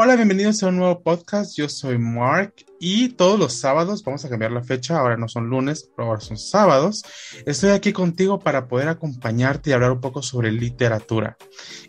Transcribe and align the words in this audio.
Hola, 0.00 0.14
bienvenidos 0.14 0.62
a 0.62 0.68
un 0.68 0.76
nuevo 0.76 1.02
podcast. 1.02 1.56
Yo 1.56 1.68
soy 1.68 1.98
Mark 1.98 2.54
y 2.78 3.08
todos 3.08 3.36
los 3.36 3.54
sábados, 3.54 4.04
vamos 4.04 4.24
a 4.24 4.28
cambiar 4.28 4.52
la 4.52 4.62
fecha, 4.62 4.96
ahora 4.96 5.16
no 5.16 5.26
son 5.26 5.50
lunes, 5.50 5.90
ahora 5.98 6.20
son 6.20 6.38
sábados. 6.38 7.02
Estoy 7.46 7.70
aquí 7.70 7.92
contigo 7.92 8.38
para 8.38 8.68
poder 8.68 8.86
acompañarte 8.86 9.70
y 9.70 9.72
hablar 9.72 9.90
un 9.90 10.00
poco 10.00 10.22
sobre 10.22 10.52
literatura. 10.52 11.36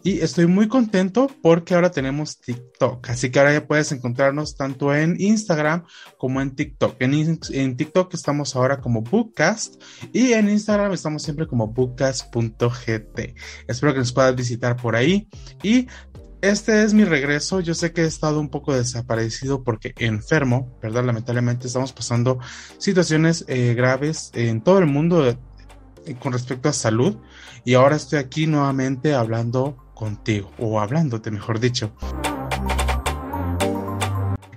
Y 0.04 0.22
estoy 0.22 0.48
muy 0.48 0.68
contento 0.68 1.30
porque 1.44 1.76
ahora 1.76 1.92
tenemos 1.92 2.40
TikTok, 2.40 3.08
así 3.12 3.30
que 3.30 3.38
ahora 3.38 3.54
ya 3.54 3.68
puedes 3.68 3.92
encontrarnos 3.92 4.56
tanto 4.56 4.96
en 4.96 5.16
Instagram 5.22 5.84
como 6.18 6.42
en 6.42 6.56
TikTok. 6.56 6.96
En, 7.02 7.40
en 7.52 7.78
TikTok 7.78 8.12
estamos 8.16 8.56
ahora 8.56 8.82
como 8.82 9.04
Bookcast 9.04 9.80
y 10.14 10.34
en 10.34 10.50
Instagram 10.50 10.94
estamos 10.94 11.22
siempre 11.22 11.46
como 11.46 11.68
bookcast.gt. 11.68 13.36
Espero 13.68 13.94
que 13.94 14.00
nos 14.00 14.14
puedas 14.14 14.36
visitar 14.36 14.76
por 14.78 14.96
ahí 14.96 15.28
y 15.62 15.86
este 16.42 16.84
es 16.84 16.94
mi 16.94 17.04
regreso. 17.04 17.60
Yo 17.60 17.74
sé 17.74 17.92
que 17.92 18.02
he 18.02 18.06
estado 18.06 18.40
un 18.40 18.50
poco 18.50 18.74
desaparecido 18.74 19.64
porque 19.64 19.94
enfermo, 19.98 20.78
¿verdad? 20.82 21.04
Lamentablemente 21.04 21.68
estamos 21.68 21.94
pasando 21.94 22.40
situaciones 22.78 23.46
eh, 23.48 23.74
graves 23.76 24.32
en 24.34 24.62
todo 24.62 24.80
el 24.80 24.86
mundo 24.86 25.28
eh, 25.28 25.38
con 26.20 26.34
respecto 26.34 26.70
a 26.70 26.74
salud 26.74 27.18
y 27.66 27.74
ahora 27.74 27.96
estoy 27.96 28.20
aquí 28.20 28.48
nuevamente 28.48 29.14
hablando 29.14 29.78
contigo 29.94 30.52
o 30.58 30.80
hablándote, 30.80 31.30
mejor 31.32 31.60
dicho. 31.60 31.92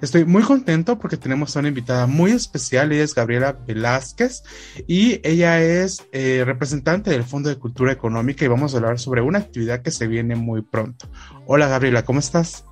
Estoy 0.02 0.24
muy 0.24 0.42
contento 0.42 0.98
porque 0.98 1.16
tenemos 1.16 1.56
a 1.56 1.60
una 1.60 1.68
invitada 1.68 2.08
muy 2.08 2.32
especial, 2.32 2.90
ella 2.90 3.04
es 3.04 3.14
Gabriela 3.14 3.56
Velázquez 3.64 4.42
y 4.88 5.20
ella 5.22 5.62
es 5.62 6.08
eh, 6.10 6.42
representante 6.44 7.12
del 7.12 7.22
Fondo 7.22 7.48
de 7.48 7.56
Cultura 7.56 7.92
Económica 7.92 8.44
y 8.44 8.48
vamos 8.48 8.74
a 8.74 8.78
hablar 8.78 8.98
sobre 8.98 9.22
una 9.22 9.38
actividad 9.38 9.80
que 9.80 9.92
se 9.92 10.08
viene 10.08 10.34
muy 10.34 10.62
pronto. 10.62 11.06
Hola 11.46 11.68
Gabriela, 11.68 12.04
¿cómo 12.04 12.18
estás? 12.18 12.66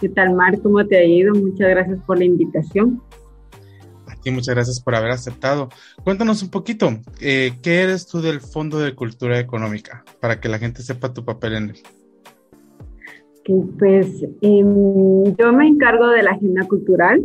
¿Qué 0.00 0.08
tal 0.08 0.32
Mar? 0.32 0.58
¿Cómo 0.62 0.86
te 0.86 0.96
ha 0.96 1.04
ido? 1.04 1.34
Muchas 1.34 1.68
gracias 1.68 1.98
por 2.06 2.16
la 2.16 2.24
invitación. 2.24 3.02
A 4.06 4.16
ti 4.16 4.30
muchas 4.30 4.54
gracias 4.54 4.80
por 4.80 4.94
haber 4.94 5.10
aceptado. 5.10 5.68
Cuéntanos 6.04 6.42
un 6.42 6.48
poquito, 6.48 7.02
eh, 7.20 7.58
¿qué 7.62 7.82
eres 7.82 8.06
tú 8.06 8.22
del 8.22 8.40
Fondo 8.40 8.78
de 8.78 8.94
Cultura 8.94 9.38
Económica? 9.38 10.02
Para 10.20 10.40
que 10.40 10.48
la 10.48 10.58
gente 10.58 10.82
sepa 10.82 11.12
tu 11.12 11.22
papel 11.22 11.52
en 11.52 11.70
él 11.70 11.82
pues 13.78 14.24
em, 14.40 15.24
yo 15.36 15.52
me 15.52 15.68
encargo 15.68 16.08
de 16.08 16.22
la 16.22 16.30
agenda 16.30 16.66
cultural, 16.66 17.22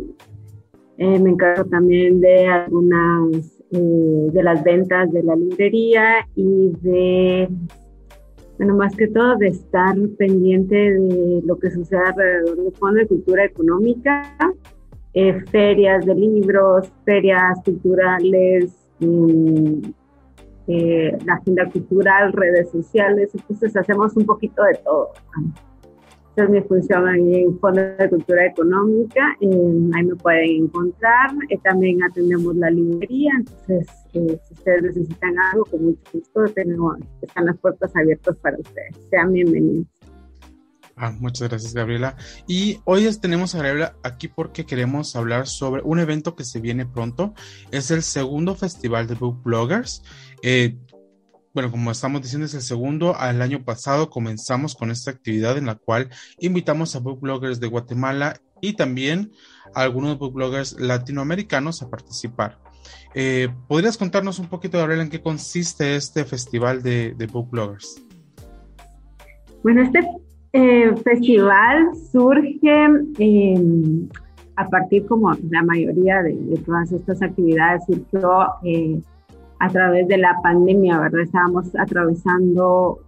eh, 0.98 1.18
me 1.18 1.30
encargo 1.30 1.64
también 1.64 2.20
de 2.20 2.46
algunas 2.46 3.62
eh, 3.70 4.28
de 4.32 4.42
las 4.42 4.62
ventas 4.62 5.10
de 5.12 5.22
la 5.22 5.34
librería 5.34 6.26
y 6.34 6.72
de, 6.82 7.48
bueno, 8.58 8.76
más 8.76 8.94
que 8.96 9.08
todo 9.08 9.36
de 9.36 9.48
estar 9.48 9.96
pendiente 10.18 10.74
de 10.74 11.40
lo 11.44 11.58
que 11.58 11.70
sucede 11.70 12.00
alrededor 12.00 12.56
del 12.64 12.72
Fondo 12.72 13.00
de 13.00 13.06
Cultura 13.06 13.44
Económica, 13.44 14.22
eh, 15.14 15.40
ferias 15.50 16.04
de 16.04 16.14
libros, 16.14 16.92
ferias 17.04 17.58
culturales, 17.64 18.76
em, 19.00 19.80
la 20.66 21.34
agenda 21.34 21.68
cultural, 21.68 22.32
redes 22.32 22.70
sociales, 22.70 23.30
entonces 23.34 23.76
hacemos 23.76 24.16
un 24.16 24.24
poquito 24.24 24.62
de 24.62 24.74
todo. 24.84 25.08
Esa 26.36 26.44
es 26.44 26.50
mi 26.50 26.60
función 26.62 27.08
ahí 27.08 27.42
en 27.42 27.58
Fondo 27.58 27.80
de 27.80 28.08
Cultura 28.08 28.46
Económica. 28.46 29.36
ahí 29.40 30.04
me 30.04 30.14
pueden 30.14 30.64
encontrar. 30.64 31.30
Eh, 31.48 31.58
también 31.64 32.02
atendemos 32.04 32.54
la 32.56 32.70
librería. 32.70 33.32
Entonces, 33.36 33.88
eh, 34.14 34.38
si 34.46 34.54
ustedes 34.54 34.82
necesitan 34.82 35.36
algo, 35.38 35.64
con 35.64 35.84
mucho 35.86 36.00
gusto, 36.12 36.44
tenemos, 36.54 36.98
están 37.20 37.46
las 37.46 37.58
puertas 37.58 37.90
abiertas 37.96 38.36
para 38.36 38.56
ustedes. 38.58 38.96
Sean 39.10 39.32
bienvenidos. 39.32 39.86
Ah, 41.02 41.12
muchas 41.18 41.48
gracias, 41.48 41.72
Gabriela. 41.72 42.14
Y 42.46 42.78
hoy 42.84 43.08
tenemos 43.20 43.54
a 43.54 43.62
Gabriela 43.62 43.96
aquí 44.02 44.28
porque 44.28 44.66
queremos 44.66 45.16
hablar 45.16 45.46
sobre 45.46 45.80
un 45.82 45.98
evento 45.98 46.36
que 46.36 46.44
se 46.44 46.60
viene 46.60 46.84
pronto. 46.84 47.32
Es 47.70 47.90
el 47.90 48.02
segundo 48.02 48.54
festival 48.54 49.06
de 49.06 49.14
book 49.14 49.42
bloggers. 49.42 50.02
Eh, 50.42 50.76
bueno, 51.52 51.70
como 51.70 51.90
estamos 51.90 52.22
diciendo, 52.22 52.46
es 52.46 52.54
el 52.54 52.62
segundo. 52.62 53.16
Al 53.16 53.42
año 53.42 53.64
pasado 53.64 54.08
comenzamos 54.08 54.74
con 54.76 54.90
esta 54.90 55.10
actividad 55.10 55.58
en 55.58 55.66
la 55.66 55.74
cual 55.74 56.08
invitamos 56.38 56.94
a 56.94 57.00
book 57.00 57.20
bloggers 57.20 57.58
de 57.58 57.66
Guatemala 57.66 58.36
y 58.60 58.74
también 58.74 59.32
a 59.74 59.82
algunos 59.82 60.18
book 60.18 60.34
bloggers 60.34 60.78
latinoamericanos 60.78 61.82
a 61.82 61.90
participar. 61.90 62.58
Eh, 63.14 63.48
¿Podrías 63.66 63.98
contarnos 63.98 64.38
un 64.38 64.46
poquito, 64.46 64.78
Gabriela, 64.78 65.02
en 65.02 65.10
qué 65.10 65.20
consiste 65.20 65.96
este 65.96 66.24
festival 66.24 66.82
de, 66.82 67.14
de 67.14 67.26
bloggers? 67.26 68.00
Bueno, 69.62 69.82
este 69.82 70.00
eh, 70.52 70.94
festival 71.02 71.88
surge 72.12 72.60
em, 73.18 74.08
a 74.56 74.68
partir, 74.68 75.04
como 75.06 75.32
la 75.50 75.62
mayoría 75.62 76.22
de, 76.22 76.34
de, 76.34 76.56
todas 76.58 76.92
estas 76.92 77.20
actividades, 77.22 77.82
surgió 77.86 78.46
eh, 78.64 79.00
a 79.60 79.68
través 79.68 80.08
de 80.08 80.18
la 80.18 80.36
pandemia, 80.42 80.98
¿verdad? 80.98 81.20
Estábamos 81.20 81.70
atravesando 81.78 82.98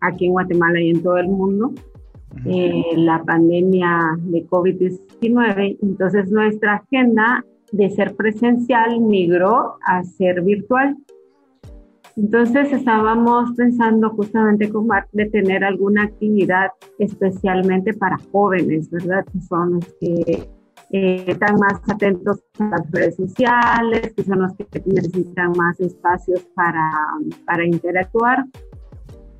aquí 0.00 0.26
en 0.26 0.32
Guatemala 0.32 0.80
y 0.80 0.90
en 0.90 1.02
todo 1.02 1.18
el 1.18 1.28
mundo 1.28 1.72
eh, 2.44 2.82
la 2.96 3.22
pandemia 3.22 4.16
de 4.18 4.46
COVID-19. 4.46 5.78
Entonces 5.82 6.30
nuestra 6.30 6.76
agenda 6.76 7.44
de 7.72 7.90
ser 7.90 8.14
presencial 8.16 9.00
migró 9.00 9.76
a 9.86 10.02
ser 10.02 10.42
virtual. 10.42 10.96
Entonces 12.16 12.72
estábamos 12.72 13.52
pensando 13.52 14.10
justamente 14.10 14.70
con 14.70 14.86
Mark 14.86 15.08
de 15.12 15.26
tener 15.26 15.62
alguna 15.62 16.04
actividad 16.04 16.70
especialmente 16.98 17.92
para 17.94 18.18
jóvenes, 18.32 18.90
¿verdad? 18.90 19.24
Que 19.32 19.40
son 19.42 19.74
los 19.74 19.94
que 20.00 20.48
eh, 20.90 21.24
están 21.26 21.56
más 21.56 21.80
atentos 21.88 22.42
a 22.58 22.64
las 22.64 22.90
redes 22.90 23.16
sociales, 23.16 24.12
que 24.16 24.24
son 24.24 24.40
los 24.40 24.54
que 24.54 24.82
necesitan 24.86 25.52
más 25.56 25.78
espacios 25.80 26.40
para, 26.54 26.90
para 27.44 27.66
interactuar. 27.66 28.44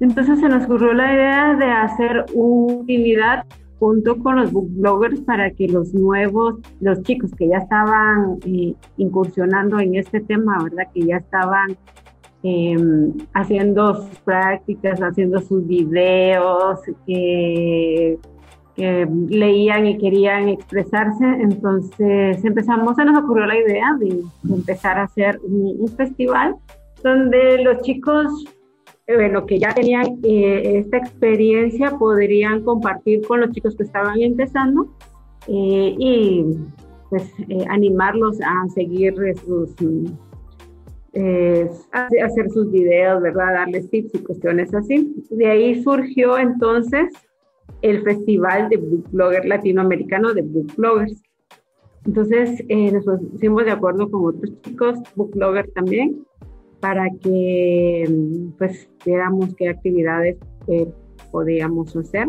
Entonces 0.01 0.39
se 0.41 0.49
nos 0.49 0.65
ocurrió 0.65 0.93
la 0.93 1.13
idea 1.13 1.55
de 1.55 1.65
hacer 1.65 2.27
una 2.35 2.81
actividad 2.81 3.47
junto 3.79 4.19
con 4.19 4.37
los 4.37 4.53
bloggers 4.53 5.21
para 5.21 5.51
que 5.53 5.69
los 5.69 5.95
nuevos, 5.95 6.57
los 6.81 7.03
chicos 7.03 7.31
que 7.35 7.49
ya 7.49 7.59
estaban 7.59 8.39
eh, 8.45 8.75
incursionando 8.97 9.79
en 9.79 9.95
este 9.95 10.21
tema, 10.21 10.63
¿verdad? 10.63 10.89
Que 10.93 11.07
ya 11.07 11.17
estaban 11.17 11.77
em, 12.43 13.13
haciendo 13.35 13.95
sus 13.95 14.19
prácticas, 14.21 15.01
haciendo 15.01 15.41
sus 15.41 15.67
videos, 15.67 16.81
que 17.07 18.19
leían 18.79 19.87
y 19.87 19.99
querían 19.99 20.49
expresarse. 20.49 21.25
Entonces 21.25 22.45
empezamos, 22.45 22.97
se 22.97 23.05
nos 23.05 23.23
ocurrió 23.23 23.47
la 23.47 23.59
idea 23.59 23.97
de, 23.99 24.23
empezar 24.49 24.99
a 24.99 25.05
hacer 25.05 25.41
un, 25.43 25.89
festival 25.97 26.57
donde 27.03 27.63
los 27.63 27.81
chicos, 27.83 28.45
eh, 29.07 29.17
bueno, 29.17 29.47
que 29.47 29.59
ya 29.59 29.75
tenían 29.75 30.19
eh, 30.23 30.79
esta 30.79 30.99
experiencia, 30.99 31.91
podrían 31.99 32.63
compartir 32.63 33.27
con 33.27 33.41
los 33.41 33.51
chicos 33.51 33.77
que 33.77 33.85
estaban 33.85 34.21
empezando 34.21 34.89
eh, 35.47 35.95
y 35.99 36.45
pues 37.11 37.33
animarlos 37.71 38.39
a 38.43 38.69
seguir 38.69 39.15
sus... 39.45 39.75
hacer 41.93 42.51
sus 42.51 42.71
videos, 42.71 43.23
¿verdad? 43.23 43.55
Darles 43.55 43.89
tips 43.91 44.15
y 44.15 44.19
cuestiones 44.19 44.75
así. 44.75 45.15
De 45.31 45.47
ahí 45.47 45.83
surgió 45.83 46.37
entonces 46.39 47.11
el 47.83 48.03
Festival 48.03 48.69
de 48.69 48.77
Book 48.77 49.09
Blogger 49.11 49.45
Latinoamericano 49.45 50.35
de 50.35 50.43
Book 50.43 50.73
Bloggers. 50.77 51.23
Entonces 52.05 52.63
eh, 52.69 52.93
nos 52.93 53.05
pusimos 53.05 53.65
de 53.65 53.71
acuerdo 53.71 54.11
con 54.11 54.27
otros 54.27 54.61
chicos, 54.63 54.99
Book 55.15 55.33
Blogger 55.35 55.71
también, 55.73 56.25
para 56.81 57.09
que 57.23 58.05
pues 58.57 58.89
viéramos 59.05 59.55
qué 59.57 59.69
actividades 59.69 60.39
eh, 60.69 60.89
podíamos 61.31 61.95
hacer. 61.97 62.29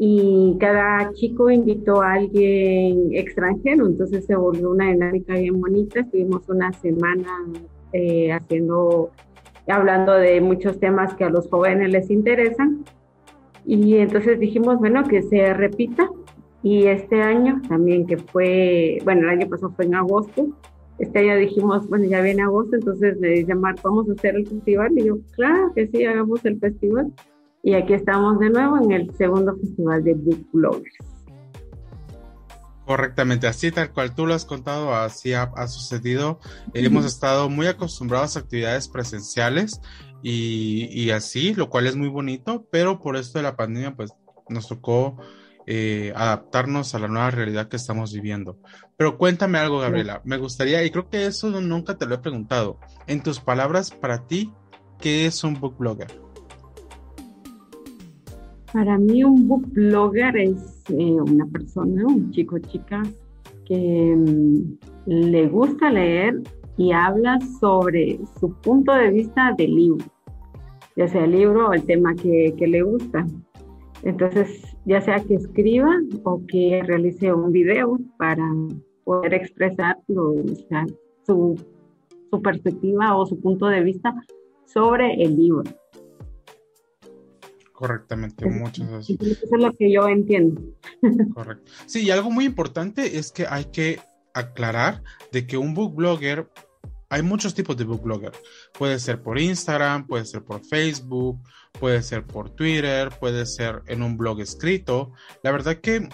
Y 0.00 0.56
cada 0.60 1.12
chico 1.12 1.50
invitó 1.50 2.00
a 2.00 2.12
alguien 2.12 3.08
extranjero, 3.12 3.86
entonces 3.86 4.24
se 4.26 4.36
volvió 4.36 4.70
una 4.70 4.92
dinámica 4.92 5.34
bien 5.34 5.60
bonita. 5.60 6.00
Estuvimos 6.00 6.48
una 6.48 6.72
semana 6.72 7.28
eh, 7.92 8.30
haciendo, 8.30 9.10
hablando 9.66 10.12
de 10.12 10.40
muchos 10.40 10.78
temas 10.78 11.14
que 11.14 11.24
a 11.24 11.30
los 11.30 11.48
jóvenes 11.48 11.90
les 11.90 12.10
interesan 12.10 12.84
y 13.68 13.98
entonces 13.98 14.40
dijimos, 14.40 14.78
bueno, 14.78 15.04
que 15.04 15.20
se 15.20 15.52
repita. 15.52 16.08
Y 16.62 16.86
este 16.86 17.20
año 17.20 17.60
también, 17.68 18.06
que 18.06 18.16
fue, 18.16 18.96
bueno, 19.04 19.20
el 19.20 19.28
año 19.28 19.46
pasado 19.46 19.74
fue 19.76 19.84
en 19.84 19.94
agosto. 19.94 20.48
Este 20.98 21.18
año 21.18 21.36
dijimos, 21.36 21.86
bueno, 21.86 22.06
ya 22.06 22.22
viene 22.22 22.42
agosto, 22.42 22.76
entonces 22.76 23.20
me 23.20 23.28
dice 23.28 23.54
Marco, 23.54 23.90
vamos 23.90 24.08
a 24.08 24.12
hacer 24.12 24.36
el 24.36 24.46
festival. 24.46 24.98
Y 24.98 25.04
yo, 25.04 25.18
claro 25.32 25.70
que 25.74 25.86
sí, 25.86 26.02
hagamos 26.06 26.42
el 26.46 26.58
festival. 26.58 27.12
Y 27.62 27.74
aquí 27.74 27.92
estamos 27.92 28.38
de 28.38 28.48
nuevo 28.48 28.78
en 28.78 28.90
el 28.90 29.14
segundo 29.16 29.54
festival 29.58 30.02
de 30.02 30.14
Book 30.14 30.46
Bloggers. 30.54 31.17
Correctamente, 32.88 33.46
así 33.46 33.70
tal 33.70 33.92
cual 33.92 34.14
tú 34.14 34.24
lo 34.24 34.32
has 34.32 34.46
contado, 34.46 34.94
así 34.94 35.34
ha, 35.34 35.68
sucedido. 35.68 36.40
Hemos 36.72 37.04
estado 37.04 37.50
muy 37.50 37.66
acostumbrados 37.66 38.34
a 38.34 38.40
actividades 38.40 38.88
presenciales 38.88 39.82
y, 40.22 41.10
así, 41.10 41.52
lo 41.52 41.68
cual 41.68 41.86
es 41.86 41.96
muy 41.96 42.08
bonito, 42.08 42.66
pero 42.72 42.98
por 42.98 43.18
esto 43.18 43.40
de 43.40 43.42
la 43.42 43.56
pandemia, 43.56 43.94
pues 43.94 44.14
nos 44.48 44.68
tocó 44.68 45.18
eh, 45.66 46.14
adaptarnos 46.16 46.94
a 46.94 46.98
la 46.98 47.08
nueva 47.08 47.30
realidad 47.30 47.68
que 47.68 47.76
estamos 47.76 48.14
viviendo. 48.14 48.58
Pero 48.96 49.18
cuéntame 49.18 49.58
algo, 49.58 49.80
Gabriela. 49.80 50.22
Me 50.24 50.38
gustaría, 50.38 50.82
y 50.82 50.90
creo 50.90 51.10
que 51.10 51.26
eso 51.26 51.50
nunca 51.60 51.98
te 51.98 52.06
lo 52.06 52.14
he 52.14 52.18
preguntado. 52.20 52.80
En 53.06 53.22
tus 53.22 53.38
palabras, 53.38 53.90
para 53.90 54.26
ti, 54.26 54.50
¿qué 54.98 55.26
es 55.26 55.44
un 55.44 55.60
book 55.60 55.76
blogger? 55.76 56.27
Para 58.72 58.98
mí 58.98 59.24
un 59.24 59.48
book 59.48 59.66
blogger 59.72 60.36
es 60.36 60.84
eh, 60.90 61.12
una 61.12 61.46
persona, 61.46 62.06
un 62.06 62.30
chico 62.32 62.56
o 62.56 62.58
chica 62.58 63.02
que 63.64 64.14
mm, 64.14 64.78
le 65.06 65.48
gusta 65.48 65.90
leer 65.90 66.42
y 66.76 66.92
habla 66.92 67.38
sobre 67.60 68.20
su 68.38 68.52
punto 68.60 68.92
de 68.92 69.10
vista 69.10 69.54
del 69.56 69.74
libro, 69.74 70.04
ya 70.96 71.08
sea 71.08 71.24
el 71.24 71.32
libro 71.32 71.68
o 71.68 71.72
el 71.72 71.82
tema 71.84 72.14
que, 72.14 72.54
le 72.58 72.82
gusta. 72.82 73.26
Entonces, 74.02 74.62
ya 74.84 75.00
sea 75.00 75.18
que 75.18 75.34
escriba 75.34 75.90
o 76.24 76.42
que 76.46 76.82
realice 76.84 77.32
un 77.32 77.50
video 77.50 77.98
para 78.18 78.46
poder 79.04 79.34
expresar 79.34 79.96
su 80.06 81.56
perspectiva 82.42 83.16
o 83.16 83.26
su 83.26 83.40
punto 83.40 83.66
de 83.66 83.82
vista 83.82 84.14
sobre 84.66 85.14
el 85.22 85.36
libro. 85.36 85.64
Correctamente, 87.78 88.44
muchas 88.44 88.90
gracias. 88.90 89.20
Eso 89.20 89.54
es 89.54 89.62
lo 89.62 89.72
que 89.72 89.92
yo 89.92 90.08
entiendo. 90.08 90.60
Correcto. 91.32 91.70
Sí, 91.86 92.02
y 92.02 92.10
algo 92.10 92.28
muy 92.28 92.44
importante 92.44 93.18
es 93.18 93.30
que 93.30 93.46
hay 93.48 93.66
que 93.66 94.00
aclarar 94.34 95.04
de 95.30 95.46
que 95.46 95.56
un 95.56 95.74
book 95.74 95.94
blogger 95.94 96.48
hay 97.08 97.22
muchos 97.22 97.54
tipos 97.54 97.76
de 97.76 97.84
book 97.84 98.02
blogger. 98.02 98.32
Puede 98.76 98.98
ser 98.98 99.22
por 99.22 99.38
Instagram, 99.38 100.08
puede 100.08 100.24
ser 100.24 100.42
por 100.42 100.64
Facebook, 100.64 101.40
puede 101.78 102.02
ser 102.02 102.24
por 102.24 102.50
Twitter, 102.50 103.10
puede 103.20 103.46
ser 103.46 103.82
en 103.86 104.02
un 104.02 104.16
blog 104.16 104.40
escrito. 104.40 105.12
La 105.44 105.52
verdad 105.52 105.76
que 105.76 106.08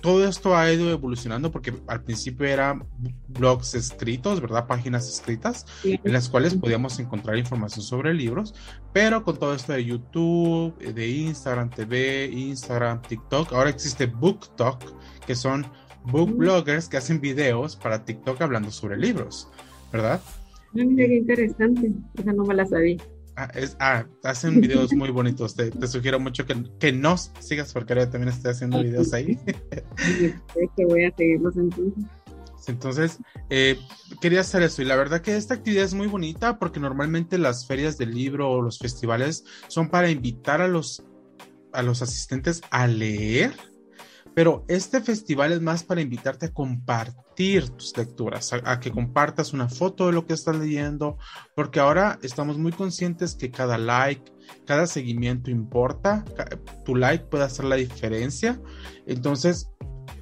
todo 0.00 0.26
esto 0.26 0.56
ha 0.56 0.72
ido 0.72 0.90
evolucionando 0.90 1.50
porque 1.50 1.72
al 1.86 2.02
principio 2.02 2.46
eran 2.46 2.84
blogs 3.28 3.74
escritos, 3.74 4.40
¿verdad? 4.40 4.66
Páginas 4.66 5.08
escritas 5.08 5.66
en 5.84 6.12
las 6.12 6.28
cuales 6.28 6.54
podíamos 6.54 6.98
encontrar 6.98 7.36
información 7.36 7.84
sobre 7.84 8.14
libros, 8.14 8.54
pero 8.92 9.22
con 9.22 9.38
todo 9.38 9.54
esto 9.54 9.72
de 9.72 9.84
YouTube, 9.84 10.76
de 10.78 11.08
Instagram 11.08 11.70
TV, 11.70 12.30
Instagram, 12.32 13.02
TikTok, 13.02 13.52
ahora 13.52 13.70
existe 13.70 14.06
BookTok, 14.06 14.82
que 15.26 15.34
son 15.34 15.66
book 16.04 16.36
bloggers 16.36 16.88
que 16.88 16.96
hacen 16.96 17.20
videos 17.20 17.76
para 17.76 18.04
TikTok 18.04 18.40
hablando 18.40 18.70
sobre 18.70 18.96
libros. 18.96 19.48
¿verdad? 19.92 20.20
mira 20.72 21.06
qué 21.06 21.16
interesante, 21.16 21.92
esa 22.14 22.32
no 22.32 22.44
me 22.44 22.54
la 22.54 22.66
sabía. 22.66 22.98
Ah, 23.36 23.50
es, 23.54 23.76
ah, 23.80 24.06
hacen 24.24 24.60
videos 24.60 24.92
muy 24.94 25.10
bonitos. 25.10 25.54
Te, 25.54 25.70
sugiero 25.86 26.18
mucho 26.18 26.46
que, 26.46 26.56
que 26.78 26.92
nos 26.92 27.32
sigas 27.40 27.72
porque 27.72 27.92
ahora 27.92 28.10
también 28.10 28.32
estoy 28.32 28.52
haciendo 28.52 28.82
videos 28.82 29.12
ahí. 29.12 29.38
que 30.76 30.84
voy 30.86 31.04
a 31.04 31.14
seguirlos 31.14 31.56
entonces. 31.56 32.04
Entonces, 32.66 33.18
eh, 33.50 33.78
quería 34.20 34.40
hacer 34.40 34.62
eso. 34.62 34.82
Y 34.82 34.86
la 34.86 34.96
verdad 34.96 35.20
que 35.20 35.36
esta 35.36 35.54
actividad 35.54 35.84
es 35.84 35.94
muy 35.94 36.06
bonita 36.06 36.58
porque 36.58 36.80
normalmente 36.80 37.38
las 37.38 37.66
ferias 37.66 37.98
del 37.98 38.12
libro 38.14 38.50
o 38.50 38.62
los 38.62 38.78
festivales 38.78 39.44
son 39.68 39.88
para 39.88 40.10
invitar 40.10 40.60
a 40.60 40.68
los, 40.68 41.04
a 41.72 41.82
los 41.82 42.02
asistentes 42.02 42.62
a 42.70 42.86
leer 42.86 43.52
pero 44.36 44.66
este 44.68 45.00
festival 45.00 45.50
es 45.52 45.62
más 45.62 45.82
para 45.82 46.02
invitarte 46.02 46.44
a 46.44 46.52
compartir 46.52 47.70
tus 47.70 47.96
lecturas, 47.96 48.52
a, 48.52 48.80
que 48.80 48.90
compartas 48.90 49.54
una 49.54 49.66
foto 49.66 50.08
de 50.08 50.12
lo 50.12 50.26
que 50.26 50.34
estás 50.34 50.56
leyendo, 50.56 51.16
porque 51.54 51.80
ahora 51.80 52.18
estamos 52.20 52.58
muy 52.58 52.70
conscientes 52.70 53.34
que 53.34 53.50
cada 53.50 53.78
like, 53.78 54.30
cada 54.66 54.86
seguimiento 54.86 55.50
importa, 55.50 56.22
tu 56.84 56.96
like 56.96 57.24
puede 57.24 57.44
hacer 57.44 57.64
la 57.64 57.76
diferencia. 57.76 58.60
Entonces, 59.06 59.70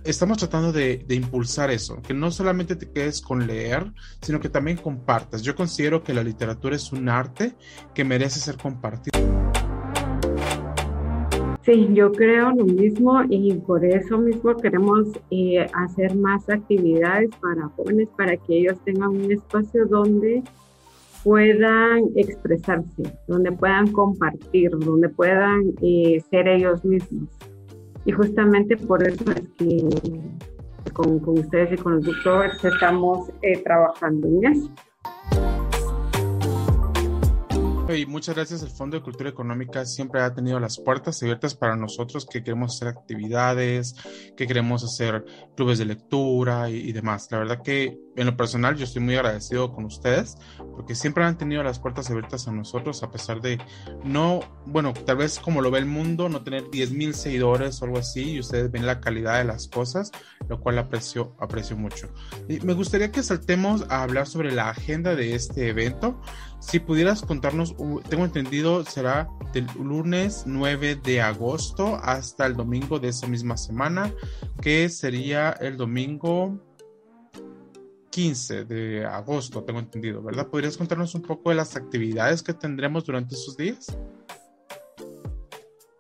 estamos 0.05 0.39
tratando 0.39 0.71
de, 0.71 1.05
de, 1.09 1.17
impulsar 1.17 1.73
eso, 1.73 2.01
que 2.01 2.15
no 2.15 2.31
solamente 2.31 2.77
te 2.77 2.93
quedes 2.93 3.21
con 3.21 3.49
leer, 3.49 3.93
sino 4.23 4.39
que 4.39 4.49
también 4.49 4.77
compartas. 4.77 5.43
Yo 5.43 5.57
considero 5.57 6.05
que 6.05 6.15
la 6.15 6.23
literatura 6.23 6.77
es 6.77 6.93
un 6.93 7.09
arte 7.09 7.57
que 7.97 8.05
merece 8.05 8.39
ser 8.39 8.59
compartido. 8.59 9.44
Sí, 11.65 11.89
yo 11.95 12.13
creo 12.13 12.51
lo 12.51 12.67
mismo 12.67 13.23
y 13.31 13.55
por 13.55 13.83
eso 13.87 14.19
mismo 14.19 14.55
queremos 14.57 15.09
eh, 15.31 15.67
hacer 15.73 16.15
más 16.15 16.47
actividades 16.51 17.31
para 17.41 17.69
jóvenes, 17.71 18.09
para 18.19 18.37
que 18.37 18.59
ellos 18.59 18.79
tengan 18.85 19.09
un 19.09 19.33
espacio 19.33 19.87
donde 19.87 20.43
puedan 21.23 22.03
expresarse, 22.17 23.03
donde 23.27 23.51
puedan 23.51 23.91
compartir, 23.93 24.73
donde 24.73 25.09
puedan 25.09 25.73
eh, 25.81 26.23
ser 26.29 26.49
ellos 26.49 26.85
mismos. 26.85 27.31
Y 28.05 28.13
justamente 28.13 28.77
por 28.77 29.03
eso 29.03 29.25
es 29.31 29.49
que 29.57 29.89
con, 30.93 31.27
ustedes 31.27 31.73
y 31.73 31.83
con 31.83 31.95
los 31.95 32.05
doctores 32.05 32.63
estamos 32.63 33.31
eh, 33.41 33.57
trabajando 33.65 34.29
en 34.29 34.53
eso. 34.53 34.71
Y 37.97 38.07
muchas 38.07 38.35
gracias. 38.35 38.63
El 38.63 38.71
Fondo 38.71 38.97
de 38.97 39.03
Cultura 39.03 39.31
Económica 39.31 39.85
siempre 39.87 40.21
ha 40.21 40.35
tenido 40.35 40.59
las 40.59 40.79
puertas 40.79 41.23
abiertas 41.23 41.55
para 41.55 41.77
nosotros 41.77 42.27
que 42.27 42.43
queremos 42.43 42.75
hacer 42.75 42.89
actividades, 42.89 43.95
que 44.37 44.47
queremos 44.47 44.83
hacer 44.83 45.25
clubes 45.57 45.79
de 45.79 45.85
lectura 45.85 46.71
y, 46.71 46.93
demás. 46.93 47.29
La 47.31 47.39
verdad 47.39 47.63
que 47.63 47.99
en 48.17 48.27
lo 48.27 48.37
personal 48.37 48.77
yo 48.77 48.85
estoy 48.85 49.03
muy 49.03 49.17
agradecido 49.17 49.73
con 49.73 49.85
ustedes 49.85 50.37
porque 50.75 50.95
siempre 50.95 51.25
han 51.25 51.39
tenido 51.39 51.63
las 51.63 51.79
puertas 51.79 52.11
abiertas 52.11 52.49
a 52.49 52.53
nosotros 52.53 53.03
a 53.03 53.11
pesar 53.11 53.41
de 53.41 53.59
no, 54.05 54.41
bueno, 54.67 54.93
tal 54.93 55.17
vez 55.17 55.39
como 55.39 55.61
lo 55.61 55.71
ve 55.71 55.81
el 55.81 55.87
mundo, 55.87 56.29
no 56.29 56.43
tener 56.43 56.71
10 56.71 56.93
mil 56.93 57.15
seguidores 57.15 57.81
o 57.81 57.85
algo 57.85 57.99
así 57.99 58.33
y 58.33 58.41
ustedes 58.41 58.71
ven 58.71 58.87
la 58.87 59.01
calidad 59.01 59.39
de 59.39 59.45
las 59.45 59.69
cosas, 59.69 60.11
lo 60.49 60.61
cual 60.61 60.79
aprecio, 60.79 61.37
aprecio 61.39 61.77
mucho. 61.77 62.09
Y 62.49 62.61
me 62.61 62.75
gustaría 62.75 63.13
que 63.13 63.23
saltemos 63.23 63.85
a 63.89 64.03
hablar 64.03 64.27
sobre 64.27 64.53
la 64.53 64.71
agenda 64.71 65.15
de 65.15 65.35
este 65.35 65.69
evento. 65.69 66.21
Si 66.67 66.81
pudieras 66.81 67.23
contarnos, 67.23 67.77
tengo 68.09 68.25
entendido, 68.25 68.85
será 68.85 69.29
del 69.53 69.67
lunes 69.79 70.45
9 70.47 70.97
de 70.97 71.21
agosto 71.21 72.01
hasta 72.03 72.47
el 72.47 72.57
domingo 72.57 72.99
de 72.99 73.09
esa 73.09 73.29
misma 73.29 73.57
semana, 73.57 74.13
que 74.61 74.89
sería 74.89 75.51
el 75.61 75.77
domingo 75.77 76.59
15 78.11 78.65
de 78.65 79.05
agosto, 79.05 79.63
tengo 79.63 79.79
entendido, 79.79 80.23
¿verdad? 80.23 80.49
¿Podrías 80.49 80.77
contarnos 80.77 81.15
un 81.15 81.23
poco 81.23 81.51
de 81.51 81.57
las 81.57 81.77
actividades 81.77 82.43
que 82.43 82.55
tendremos 82.55 83.05
durante 83.05 83.35
esos 83.35 83.57
días? 83.57 83.97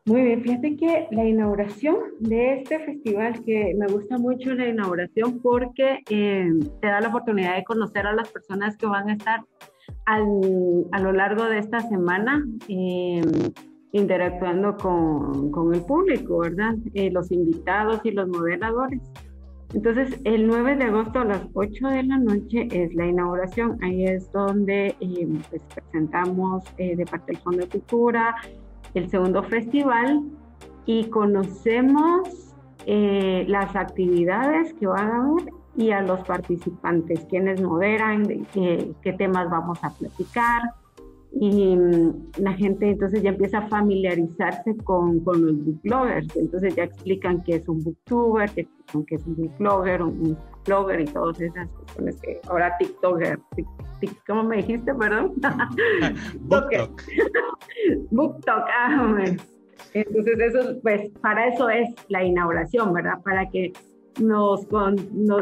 Muy 0.06 0.22
bien, 0.22 0.42
fíjate 0.42 0.76
que 0.76 1.08
la 1.12 1.24
inauguración 1.24 1.96
de 2.20 2.56
este 2.56 2.78
festival, 2.80 3.42
que 3.44 3.74
me 3.78 3.86
gusta 3.86 4.18
mucho 4.18 4.52
la 4.54 4.68
inauguración 4.68 5.40
porque 5.40 6.00
eh, 6.10 6.50
te 6.80 6.88
da 6.88 7.00
la 7.00 7.08
oportunidad 7.08 7.56
de 7.56 7.64
conocer 7.64 8.06
a 8.06 8.14
las 8.14 8.28
personas 8.28 8.76
que 8.76 8.86
van 8.86 9.08
a 9.08 9.14
estar 9.14 9.44
a 10.06 11.00
lo 11.00 11.12
largo 11.12 11.44
de 11.44 11.58
esta 11.58 11.80
semana 11.80 12.44
em, 12.68 13.22
interactuando 13.92 14.76
con, 14.76 15.74
el 15.74 15.80
público, 15.82 16.38
¿verdad? 16.38 16.74
Eh, 16.94 17.10
los 17.10 17.30
invitados 17.30 18.00
y 18.04 18.10
los 18.10 18.28
moderadores. 18.28 19.00
Entonces, 19.72 20.20
el 20.24 20.46
9 20.46 20.76
de 20.76 20.84
agosto 20.84 21.20
a 21.20 21.24
las 21.24 21.42
8 21.54 21.88
de 21.88 22.02
la 22.04 22.18
noche 22.18 22.68
es 22.70 22.94
la 22.94 23.06
inauguración. 23.06 23.78
Ahí 23.82 24.04
es 24.04 24.30
donde 24.32 24.94
em, 25.00 25.40
pues, 25.50 25.62
presentamos 25.74 26.64
eh, 26.78 26.96
de 26.96 27.04
parte 27.06 27.32
del 27.32 27.38
Fondo 27.38 27.60
de 27.62 27.68
Cultura 27.68 28.36
el 28.94 29.08
segundo 29.10 29.42
festival 29.42 30.22
y 30.86 31.06
conocemos 31.06 32.54
eh, 32.86 33.44
las 33.48 33.74
actividades 33.74 34.74
que 34.74 34.86
van 34.86 35.10
a 35.10 35.24
haber 35.24 35.63
y 35.76 35.90
a 35.90 36.02
los 36.02 36.20
participantes, 36.20 37.24
quienes 37.28 37.60
moderan, 37.60 38.46
qué, 38.52 39.12
temas 39.18 39.50
vamos 39.50 39.78
a 39.82 39.90
platicar. 39.90 40.62
Y 41.32 41.76
mm, 41.76 42.30
la 42.38 42.52
gente 42.52 42.90
entonces 42.90 43.20
ya 43.22 43.30
empieza 43.30 43.58
a 43.58 43.68
familiarizarse 43.68 44.76
con, 44.84 45.18
con 45.24 45.44
los 45.44 45.64
booklogers, 45.64 46.36
entonces 46.36 46.76
ya 46.76 46.84
explican 46.84 47.42
qué 47.42 47.56
es 47.56 47.68
un 47.68 47.82
booktuber, 47.82 48.48
qué, 48.50 48.68
qué 49.08 49.16
es 49.16 49.26
un 49.26 49.34
bookblogger, 49.34 50.02
un 50.02 50.38
blogger 50.64 51.00
y 51.00 51.04
todas 51.06 51.40
esas 51.40 51.68
cuestiones 51.70 52.20
que 52.20 52.40
ahora 52.48 52.76
TikToker, 52.78 53.40
¿cómo 54.28 54.44
me 54.44 54.58
dijiste, 54.58 54.94
perdón? 54.94 55.32
BookTok. 56.42 57.02
BookTok, 58.12 58.64
ah, 58.78 59.24
entonces 59.94 60.38
eso, 60.38 60.80
pues 60.82 61.10
para 61.20 61.48
eso 61.48 61.68
es 61.68 61.88
la 62.08 62.22
inauguración, 62.22 62.92
¿verdad? 62.92 63.20
Para 63.24 63.50
que 63.50 63.72
nos, 64.20 64.66
con, 64.66 64.96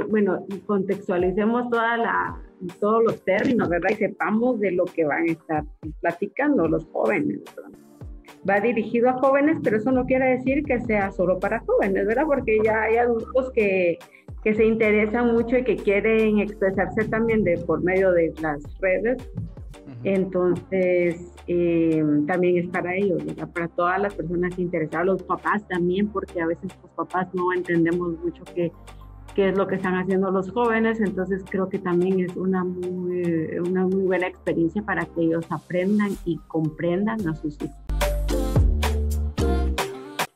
bueno, 0.09 0.47
contextualicemos 0.67 1.71
toda 1.71 1.97
la, 1.97 2.43
todos 2.81 3.05
los 3.05 3.25
términos, 3.25 3.69
¿verdad? 3.69 3.91
Y 3.91 3.95
sepamos 3.97 4.61
de 4.61 4.73
lo 4.73 4.85
que 4.85 5.05
van 5.05 5.29
a 5.29 5.33
estar 5.33 5.65
platicando 6.01 6.69
los 6.69 6.87
jóvenes. 6.87 7.41
Va 8.49 8.61
dirigido 8.61 9.11
a 9.11 9.15
jóvenes, 9.15 9.59
pero 9.63 9.77
eso 9.77 9.93
no 9.93 10.05
quiere 10.05 10.37
decir 10.37 10.65
que 10.65 10.81
sea 10.81 11.13
solo 11.13 11.39
para 11.39 11.61
jóvenes, 11.61 12.07
¿verdad? 12.07 12.25
Porque 12.27 12.59
ya 12.65 12.83
hay 12.83 12.97
adultos 12.97 13.51
que, 13.53 13.99
que 14.43 14.55
se 14.55 14.65
interesan 14.65 15.33
mucho 15.33 15.59
y 15.59 15.65
que 15.65 15.77
quieren 15.77 16.41
expresarse 16.41 17.05
también 17.09 17.45
de, 17.45 17.59
por 17.59 17.83
medio 17.83 18.11
de 18.13 18.33
las 18.41 18.63
redes. 18.81 19.31
Entonces, 20.05 21.32
eh, 21.47 22.03
también 22.27 22.59
es 22.59 22.69
para 22.69 22.95
ellos, 22.95 23.23
para 23.53 23.69
todas 23.69 24.01
las 24.01 24.15
personas 24.15 24.59
interesadas, 24.59 25.07
los 25.07 25.23
papás 25.23 25.67
también, 25.69 26.09
porque 26.09 26.41
a 26.41 26.47
veces 26.47 26.71
los 26.83 26.91
papás 26.93 27.29
no 27.35 27.53
entendemos 27.53 28.19
mucho 28.21 28.43
qué, 28.55 28.73
qué 29.35 29.49
es 29.49 29.59
lo 29.59 29.67
que 29.67 29.77
están 29.77 29.95
haciendo 29.95 30.31
los 30.31 30.51
jóvenes, 30.51 31.01
entonces 31.01 31.43
creo 31.49 31.69
que 31.69 31.79
también 31.79 32.21
es 32.21 32.37
una 32.37 32.65
muy, 32.65 33.59
una 33.59 33.87
muy 33.87 34.05
buena 34.05 34.27
experiencia 34.27 34.83
para 34.83 35.05
que 35.05 35.23
ellos 35.23 35.45
aprendan 35.51 36.11
y 36.25 36.39
comprendan 36.49 37.27
a 37.29 37.35
sus 37.35 37.61
hijos. 37.63 37.82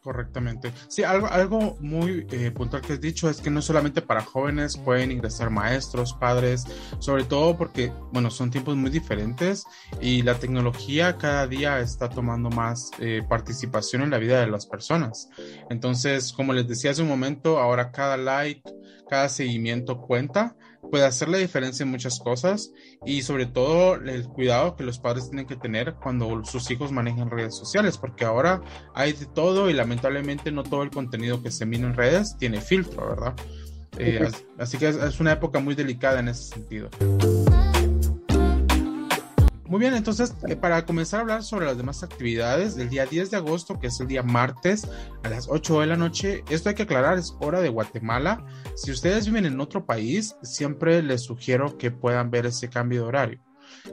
Correctamente. 0.06 0.72
Sí, 0.86 1.02
algo, 1.02 1.26
algo 1.26 1.76
muy 1.80 2.28
eh, 2.30 2.52
puntual 2.52 2.80
que 2.80 2.92
has 2.92 3.00
dicho 3.00 3.28
es 3.28 3.40
que 3.40 3.50
no 3.50 3.60
solamente 3.60 4.00
para 4.00 4.22
jóvenes 4.22 4.76
pueden 4.76 5.10
ingresar 5.10 5.50
maestros, 5.50 6.12
padres, 6.12 6.64
sobre 7.00 7.24
todo 7.24 7.58
porque, 7.58 7.92
bueno, 8.12 8.30
son 8.30 8.52
tiempos 8.52 8.76
muy 8.76 8.92
diferentes 8.92 9.64
y 10.00 10.22
la 10.22 10.36
tecnología 10.36 11.18
cada 11.18 11.48
día 11.48 11.80
está 11.80 12.08
tomando 12.08 12.50
más 12.50 12.92
eh, 13.00 13.24
participación 13.28 14.02
en 14.02 14.10
la 14.10 14.18
vida 14.18 14.40
de 14.40 14.46
las 14.46 14.66
personas. 14.66 15.28
Entonces, 15.70 16.32
como 16.32 16.52
les 16.52 16.68
decía 16.68 16.92
hace 16.92 17.02
un 17.02 17.08
momento, 17.08 17.58
ahora 17.58 17.90
cada 17.90 18.16
like, 18.16 18.62
cada 19.10 19.28
seguimiento 19.28 20.00
cuenta, 20.00 20.54
puede 20.90 21.04
hacer 21.04 21.28
la 21.28 21.38
diferencia 21.38 21.84
en 21.84 21.90
muchas 21.90 22.18
cosas 22.18 22.72
y 23.04 23.22
sobre 23.22 23.46
todo 23.46 23.94
el 23.94 24.28
cuidado 24.28 24.76
que 24.76 24.84
los 24.84 24.98
padres 24.98 25.28
tienen 25.28 25.46
que 25.46 25.56
tener 25.56 25.94
cuando 25.94 26.44
sus 26.44 26.70
hijos 26.70 26.92
manejan 26.92 27.30
redes 27.30 27.54
sociales, 27.56 27.98
porque 27.98 28.24
ahora 28.24 28.60
hay 28.94 29.12
de 29.12 29.26
todo 29.26 29.70
y 29.70 29.72
lamentablemente 29.72 30.50
no 30.52 30.62
todo 30.62 30.82
el 30.82 30.90
contenido 30.90 31.42
que 31.42 31.50
se 31.50 31.66
mira 31.66 31.86
en 31.86 31.94
redes 31.94 32.36
tiene 32.38 32.60
filtro, 32.60 33.08
¿verdad? 33.08 33.34
Eh, 33.98 34.28
así 34.58 34.76
que 34.76 34.88
es 34.88 35.20
una 35.20 35.32
época 35.32 35.58
muy 35.58 35.74
delicada 35.74 36.20
en 36.20 36.28
ese 36.28 36.54
sentido. 36.54 36.90
Muy 39.76 39.82
bien, 39.82 39.94
entonces 39.94 40.34
eh, 40.48 40.56
para 40.56 40.86
comenzar 40.86 41.18
a 41.18 41.20
hablar 41.20 41.42
sobre 41.42 41.66
las 41.66 41.76
demás 41.76 42.02
actividades, 42.02 42.76
del 42.76 42.88
día 42.88 43.04
10 43.04 43.30
de 43.30 43.36
agosto, 43.36 43.78
que 43.78 43.88
es 43.88 44.00
el 44.00 44.06
día 44.06 44.22
martes 44.22 44.88
a 45.22 45.28
las 45.28 45.48
8 45.50 45.80
de 45.80 45.86
la 45.86 45.96
noche, 45.98 46.42
esto 46.48 46.70
hay 46.70 46.74
que 46.74 46.84
aclarar, 46.84 47.18
es 47.18 47.36
hora 47.40 47.60
de 47.60 47.68
Guatemala. 47.68 48.42
Si 48.74 48.90
ustedes 48.90 49.26
viven 49.26 49.44
en 49.44 49.60
otro 49.60 49.84
país, 49.84 50.34
siempre 50.40 51.02
les 51.02 51.24
sugiero 51.24 51.76
que 51.76 51.90
puedan 51.90 52.30
ver 52.30 52.46
ese 52.46 52.70
cambio 52.70 53.02
de 53.02 53.06
horario. 53.06 53.40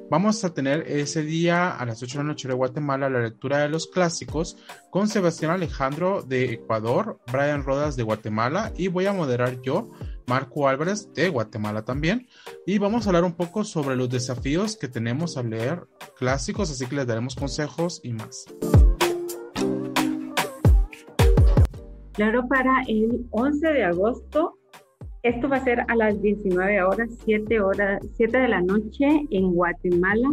Vamos 0.09 0.41
a 0.45 0.53
tener 0.53 0.85
ese 0.87 1.21
día 1.21 1.71
a 1.71 1.85
las 1.85 2.01
8 2.01 2.17
de 2.17 2.23
la 2.23 2.29
noche 2.29 2.47
de 2.47 2.53
Guatemala 2.53 3.09
la 3.09 3.19
lectura 3.19 3.57
de 3.57 3.67
los 3.67 3.87
clásicos 3.87 4.55
con 4.89 5.09
Sebastián 5.09 5.51
Alejandro 5.51 6.21
de 6.21 6.53
Ecuador, 6.53 7.19
Brian 7.29 7.65
Rodas 7.65 7.97
de 7.97 8.03
Guatemala 8.03 8.71
y 8.77 8.87
voy 8.87 9.05
a 9.07 9.11
moderar 9.11 9.61
yo 9.61 9.91
Marco 10.27 10.67
Álvarez 10.67 11.13
de 11.13 11.29
Guatemala 11.29 11.83
también. 11.83 12.27
Y 12.65 12.77
vamos 12.77 13.05
a 13.05 13.09
hablar 13.09 13.23
un 13.23 13.33
poco 13.33 13.63
sobre 13.63 13.95
los 13.95 14.09
desafíos 14.09 14.77
que 14.77 14.87
tenemos 14.87 15.37
al 15.37 15.49
leer 15.49 15.87
clásicos, 16.17 16.71
así 16.71 16.85
que 16.85 16.95
les 16.95 17.07
daremos 17.07 17.35
consejos 17.35 18.01
y 18.03 18.13
más. 18.13 18.45
Claro, 22.13 22.47
para 22.47 22.83
el 22.87 23.25
11 23.31 23.67
de 23.67 23.83
agosto, 23.83 24.59
esto 25.23 25.49
va 25.49 25.57
a 25.57 25.63
ser 25.63 25.79
a 25.87 25.95
las 25.95 26.21
19 26.21 26.83
horas, 26.83 27.09
7, 27.25 27.59
horas, 27.59 28.05
7 28.17 28.37
de 28.37 28.47
la 28.47 28.61
noche 28.61 29.07
en 29.31 29.53
Guatemala. 29.53 30.29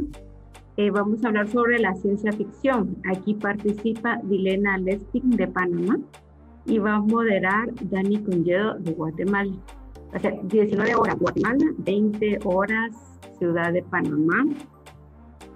Eh, 0.76 0.90
vamos 0.90 1.24
a 1.24 1.28
hablar 1.28 1.48
sobre 1.48 1.78
la 1.78 1.94
ciencia 1.94 2.32
ficción. 2.32 2.96
Aquí 3.10 3.34
participa 3.34 4.20
Dilena 4.24 4.78
Lesting 4.78 5.30
de 5.30 5.46
Panamá 5.46 5.98
y 6.66 6.78
va 6.78 6.96
a 6.96 7.00
moderar 7.00 7.68
Dani 7.82 8.22
Conyedo 8.22 8.78
de 8.78 8.92
Guatemala 8.92 9.52
o 10.14 10.18
sea, 10.18 10.32
19 10.44 10.94
horas 10.94 11.18
Guatemala, 11.18 11.64
20 11.78 12.40
horas 12.44 12.90
Ciudad 13.38 13.72
de 13.72 13.82
Panamá. 13.82 14.44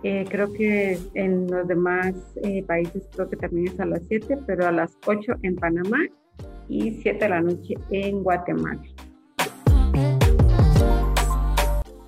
Eh, 0.03 0.27
creo 0.29 0.53
que 0.53 0.99
en 1.15 1.51
los 1.51 1.67
demás 1.67 2.15
eh, 2.43 2.63
países 2.65 3.09
creo 3.15 3.29
que 3.29 3.37
también 3.37 3.69
es 3.69 3.81
a 3.81 3.87
las 3.87 4.03
7, 4.09 4.39
pero 4.47 4.67
a 4.67 4.73
las 4.73 4.97
8 5.07 5.35
en 5.43 5.57
Panamá 5.57 5.99
y 6.69 6.93
7 7.03 7.19
de 7.19 7.29
la 7.29 7.41
noche 7.41 7.75
en 7.91 8.23
Guatemala. 8.23 8.83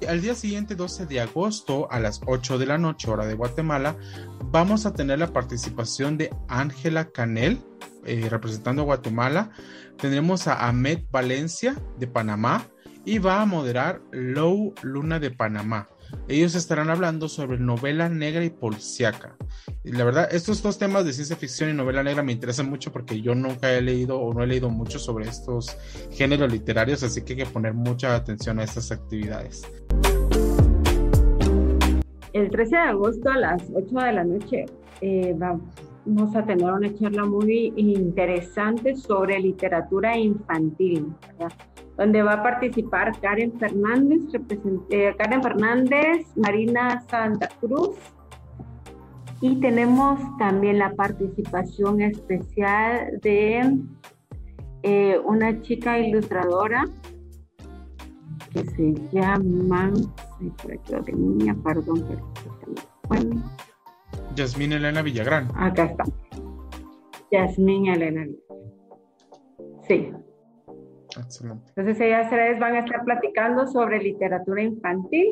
Al 0.08 0.20
día 0.20 0.34
siguiente, 0.34 0.76
12 0.76 1.06
de 1.06 1.20
agosto, 1.20 1.88
a 1.90 1.98
las 1.98 2.20
8 2.26 2.58
de 2.58 2.66
la 2.66 2.78
noche, 2.78 3.10
hora 3.10 3.26
de 3.26 3.34
Guatemala, 3.34 3.96
vamos 4.44 4.86
a 4.86 4.92
tener 4.92 5.18
la 5.18 5.32
participación 5.32 6.16
de 6.16 6.30
Ángela 6.48 7.10
Canel, 7.10 7.58
eh, 8.04 8.28
representando 8.30 8.82
a 8.82 8.84
Guatemala. 8.84 9.50
Tendremos 9.98 10.46
a 10.46 10.68
Ahmed 10.68 11.00
Valencia 11.10 11.76
de 11.98 12.06
Panamá 12.06 12.66
y 13.04 13.18
va 13.18 13.42
a 13.42 13.46
moderar 13.46 14.00
Low 14.12 14.74
Luna 14.82 15.18
de 15.18 15.30
Panamá. 15.30 15.88
Ellos 16.28 16.54
estarán 16.54 16.88
hablando 16.88 17.28
sobre 17.28 17.58
novela 17.58 18.08
negra 18.08 18.44
y 18.44 18.50
policiaca. 18.50 19.36
La 19.82 20.04
verdad, 20.04 20.28
estos 20.30 20.62
dos 20.62 20.78
temas 20.78 21.04
de 21.04 21.12
ciencia 21.12 21.36
ficción 21.36 21.70
y 21.70 21.72
novela 21.72 22.02
negra 22.02 22.22
me 22.22 22.32
interesan 22.32 22.70
mucho 22.70 22.92
porque 22.92 23.22
yo 23.22 23.34
nunca 23.34 23.72
he 23.72 23.82
leído 23.82 24.20
o 24.20 24.32
no 24.32 24.42
he 24.42 24.46
leído 24.46 24.70
mucho 24.70 24.98
sobre 24.98 25.28
estos 25.28 25.76
géneros 26.12 26.50
literarios, 26.52 27.02
así 27.02 27.22
que 27.22 27.32
hay 27.32 27.38
que 27.38 27.46
poner 27.46 27.74
mucha 27.74 28.14
atención 28.14 28.60
a 28.60 28.64
estas 28.64 28.92
actividades. 28.92 29.62
El 32.32 32.50
13 32.50 32.76
de 32.76 32.82
agosto 32.82 33.30
a 33.30 33.38
las 33.38 33.62
8 33.74 33.98
de 33.98 34.12
la 34.12 34.24
noche 34.24 34.66
eh, 35.00 35.34
vamos 35.36 36.36
a 36.36 36.44
tener 36.44 36.70
una 36.70 36.94
charla 36.94 37.24
muy 37.24 37.72
interesante 37.76 38.94
sobre 38.94 39.40
literatura 39.40 40.16
infantil, 40.16 41.14
donde 41.96 42.22
va 42.22 42.34
a 42.34 42.42
participar 42.42 43.18
Karen 43.20 43.58
Fernández, 43.58 44.20
eh, 44.90 45.14
Karen 45.16 45.42
Fernández, 45.42 46.26
Marina 46.36 47.02
Santa 47.08 47.48
Cruz, 47.60 47.96
y 49.40 49.56
tenemos 49.60 50.20
también 50.38 50.78
la 50.78 50.94
participación 50.94 52.00
especial 52.00 53.18
de 53.22 53.78
eh, 54.82 55.18
una 55.24 55.60
chica 55.62 55.98
ilustradora 55.98 56.84
que 58.52 58.64
se 58.64 58.94
llama, 59.12 59.92
por 60.62 60.72
aquí 60.72 60.92
lo 60.92 61.02
tenía, 61.02 61.54
perdón, 61.64 62.04
pero 62.08 62.24
bueno. 63.08 63.42
Yasmín 64.34 64.72
Elena 64.72 65.02
Villagrán. 65.02 65.48
Acá 65.54 65.84
está. 65.84 66.04
Yasmín 67.30 67.86
Elena. 67.86 68.26
Sí. 69.86 70.12
Excelente. 71.18 71.64
Entonces 71.68 72.00
ellas 72.00 72.28
tres 72.30 72.58
van 72.60 72.74
a 72.74 72.80
estar 72.80 73.04
platicando 73.04 73.66
sobre 73.66 73.98
literatura 73.98 74.62
infantil. 74.62 75.26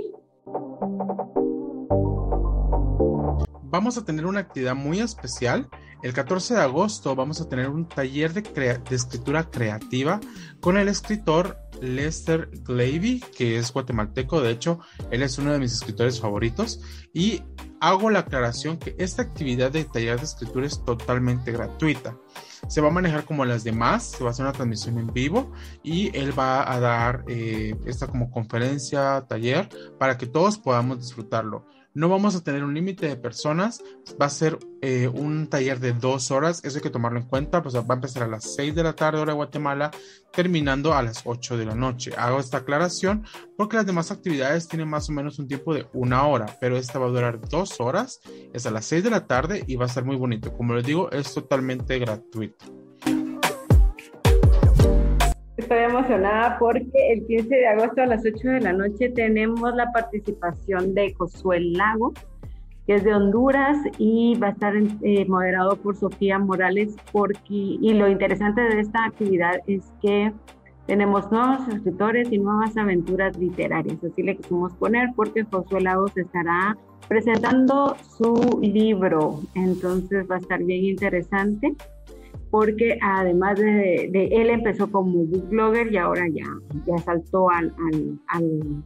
Vamos 3.75 3.99
a 3.99 4.04
tener 4.04 4.25
una 4.25 4.38
actividad 4.38 4.76
muy 4.76 5.00
especial. 5.00 5.69
El 6.04 6.12
14 6.12 6.54
de 6.54 6.61
agosto 6.61 7.16
vamos 7.16 7.40
a 7.40 7.49
tener 7.49 7.69
un 7.69 7.88
taller 7.88 8.33
de, 8.33 8.81
escritura 8.90 9.50
creativa 9.50 10.21
con 10.61 10.76
el 10.76 10.87
escritor 10.87 11.59
Lester 11.81 12.50
Glavy, 12.62 13.19
que 13.37 13.59
es 13.59 13.73
guatemalteco, 13.73 14.40
de 14.40 14.52
hecho, 14.52 14.78
él 15.11 15.25
es 15.25 15.38
uno 15.38 15.52
de 15.52 15.59
mis 15.59 15.73
escritores 15.73 16.21
favoritos, 16.21 16.83
y 17.12 17.43
hago 17.81 18.11
la 18.11 18.21
aclaración 18.21 18.76
que 18.76 18.95
esta 18.97 19.23
actividad 19.23 19.73
de 19.73 19.83
taller 19.87 20.19
de 20.19 20.25
escritura 20.26 20.66
es 20.66 20.85
totalmente 20.85 21.50
gratuita. 21.50 22.16
Se 22.69 22.81
va 22.81 22.90
a 22.90 22.93
manejar 22.93 23.25
como 23.25 23.45
las 23.45 23.64
demás, 23.64 24.04
se 24.04 24.23
va 24.23 24.31
a 24.31 24.33
hacer 24.33 24.45
una 24.45 24.52
transmisión 24.52 24.99
en 24.99 25.12
vivo 25.12 25.50
y 25.83 26.16
él 26.16 26.38
va 26.38 26.73
a 26.73 26.78
dar 26.78 27.25
eh, 27.26 27.75
esta 27.87 28.07
como 28.07 28.31
conferencia, 28.31 29.26
taller, 29.28 29.69
para 29.99 30.16
que 30.16 30.26
todos 30.26 30.59
podamos 30.59 31.00
disfrutarlo. 31.00 31.66
No 31.94 32.08
vamos 32.08 32.34
a 32.34 32.42
tener 32.42 32.64
un 32.64 32.74
límite 32.74 33.06
de 33.06 33.16
personas, 33.16 33.80
va 34.20 34.26
a 34.26 34.30
ser 34.30 34.58
eh, 34.82 35.06
un 35.06 35.46
taller 35.46 35.78
de 35.78 35.92
dos 35.92 36.32
horas, 36.32 36.64
eso 36.64 36.78
hay 36.78 36.82
que 36.82 36.90
tomarlo 36.90 37.20
en 37.20 37.26
cuenta, 37.26 37.62
pues 37.62 37.76
va 37.76 37.84
a 37.88 37.94
empezar 37.94 38.24
a 38.24 38.26
las 38.26 38.54
6 38.54 38.74
de 38.74 38.82
la 38.82 38.94
tarde 38.94 39.20
hora 39.20 39.32
de 39.32 39.36
Guatemala, 39.36 39.92
terminando 40.32 40.92
a 40.92 41.02
las 41.04 41.22
8 41.24 41.56
de 41.56 41.66
la 41.66 41.76
noche. 41.76 42.12
Hago 42.16 42.40
esta 42.40 42.58
aclaración 42.58 43.24
porque 43.56 43.76
las 43.76 43.86
demás 43.86 44.10
actividades 44.10 44.66
tienen 44.66 44.88
más 44.88 45.08
o 45.08 45.12
menos 45.12 45.38
un 45.38 45.46
tiempo 45.46 45.72
de 45.72 45.86
una 45.92 46.26
hora, 46.26 46.58
pero 46.60 46.76
esta 46.76 46.98
va 46.98 47.06
a 47.06 47.10
durar 47.10 47.40
dos 47.48 47.80
horas, 47.80 48.20
es 48.52 48.66
a 48.66 48.72
las 48.72 48.86
6 48.86 49.04
de 49.04 49.10
la 49.10 49.26
tarde 49.26 49.62
y 49.66 49.76
va 49.76 49.86
a 49.86 49.88
ser 49.88 50.04
muy 50.04 50.16
bonito. 50.16 50.52
Como 50.56 50.74
les 50.74 50.84
digo, 50.84 51.12
es 51.12 51.32
totalmente 51.32 51.98
gratuito. 52.00 52.84
Estoy 55.56 55.78
emocionada 55.84 56.58
porque 56.58 57.12
el 57.12 57.25
15 57.26 57.54
de 57.54 57.68
agosto 57.68 58.02
a 58.02 58.06
las 58.06 58.25
8 58.26 58.49
de 58.49 58.61
la 58.61 58.73
noche 58.73 59.08
tenemos 59.11 59.73
la 59.76 59.92
participación 59.92 60.94
de 60.94 61.14
Josué 61.14 61.61
Lago, 61.61 62.12
que 62.88 62.96
es 62.96 63.04
de 63.04 63.14
Honduras 63.14 63.78
y 63.99 64.37
va 64.37 64.49
a 64.49 64.50
estar 64.50 64.75
eh, 64.76 65.25
moderado 65.26 65.76
por 65.76 65.94
Sofía 65.94 66.40
Morales. 66.40 66.96
Porque, 67.12 67.38
y 67.49 67.94
lo 67.94 68.08
interesante 68.08 68.62
de 68.62 68.80
esta 68.80 69.04
actividad 69.04 69.61
es 69.68 69.92
que 70.02 70.32
tenemos 70.88 71.30
nuevos 71.30 71.68
escritores 71.68 72.32
y 72.32 72.38
nuevas 72.38 72.76
aventuras 72.76 73.38
literarias. 73.38 74.02
Así 74.02 74.25
le 74.25 74.37
quisimos 74.37 74.73
poner 74.75 75.11
porque 75.14 75.44
Josué 75.44 75.82
Lagos 75.82 76.16
estará 76.16 76.76
presentando 77.06 77.94
su 78.18 78.58
libro. 78.61 79.40
Entonces 79.54 80.28
va 80.28 80.34
a 80.34 80.38
estar 80.38 80.61
bien 80.64 80.84
interesante 80.84 81.76
porque 82.54 82.96
además 83.02 83.58
de, 83.58 84.28
él 84.30 84.49
empezó 84.49 84.88
como 84.88 85.25
book 85.25 85.49
blogger 85.49 85.92
y 85.92 85.96
ahora 85.96 86.23
ya, 86.32 86.46
ya 86.87 86.99
saltó 86.99 87.50
al, 87.50 87.75
al, 88.28 88.84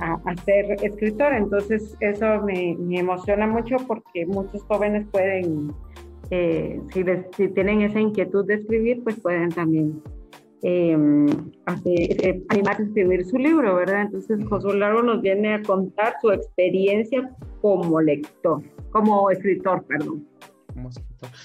a, 0.00 0.36
ser 0.46 0.64
escritor. 0.82 1.34
Entonces 1.34 1.94
eso 2.00 2.40
me, 2.40 2.78
emociona 2.98 3.46
mucho 3.46 3.76
porque 3.86 4.24
muchos 4.24 4.62
jóvenes 4.62 5.06
pueden, 5.12 5.74
eh, 6.30 6.80
si, 6.90 7.04
si, 7.36 7.48
tienen 7.48 7.82
esa 7.82 8.00
inquietud 8.00 8.46
de 8.46 8.54
escribir, 8.54 9.04
pues 9.04 9.20
pueden 9.20 9.50
también 9.50 10.02
em, 10.62 11.26
eh, 11.84 12.42
animarse 12.48 12.84
a 12.84 12.86
escribir 12.86 13.26
su 13.26 13.36
libro, 13.36 13.74
¿verdad? 13.74 14.04
Entonces 14.06 14.42
Josué 14.48 14.78
Largo 14.78 15.02
nos 15.02 15.20
viene 15.20 15.52
a 15.52 15.62
contar 15.62 16.14
su 16.22 16.30
experiencia 16.30 17.30
como 17.60 18.00
lector, 18.00 18.62
como 18.90 19.30
escritor, 19.30 19.84
perdón. 19.84 20.24